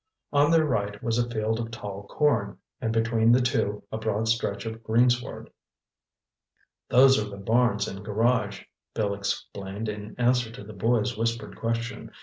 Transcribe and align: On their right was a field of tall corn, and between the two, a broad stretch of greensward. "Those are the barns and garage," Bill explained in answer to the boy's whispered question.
On 0.33 0.49
their 0.49 0.65
right 0.65 1.03
was 1.03 1.19
a 1.19 1.29
field 1.29 1.59
of 1.59 1.69
tall 1.69 2.07
corn, 2.07 2.57
and 2.81 2.91
between 2.91 3.31
the 3.31 3.39
two, 3.39 3.83
a 3.91 3.99
broad 3.99 4.27
stretch 4.27 4.65
of 4.65 4.81
greensward. 4.81 5.51
"Those 6.89 7.23
are 7.23 7.29
the 7.29 7.37
barns 7.37 7.87
and 7.87 8.03
garage," 8.03 8.63
Bill 8.95 9.13
explained 9.13 9.87
in 9.89 10.15
answer 10.17 10.49
to 10.53 10.63
the 10.63 10.73
boy's 10.73 11.15
whispered 11.15 11.55
question. 11.55 12.09